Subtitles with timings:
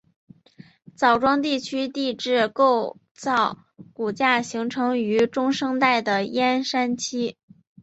[0.97, 3.59] 枣庄地区地质构造
[3.93, 7.37] 骨架形成于中生代的燕山期。